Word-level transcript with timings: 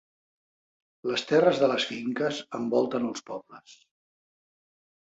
Les 1.11 1.25
terres 1.33 1.61
de 1.65 1.69
les 1.73 1.87
finques 1.91 2.41
envolten 2.63 3.09
els 3.13 3.25
pobles. 3.31 3.81